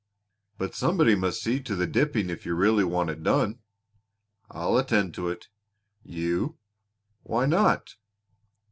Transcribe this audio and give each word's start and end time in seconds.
"But 0.57 0.73
somebody 0.73 1.13
must 1.13 1.43
see 1.43 1.59
to 1.61 1.75
the 1.75 1.85
dipping 1.85 2.31
if 2.31 2.43
you 2.43 2.55
really 2.55 2.83
want 2.83 3.11
it 3.11 3.21
done." 3.21 3.59
"I'll 4.49 4.79
attend 4.79 5.13
to 5.13 5.29
it." 5.29 5.47
"You!" 6.03 6.57
"Why 7.21 7.45
not?" 7.45 7.97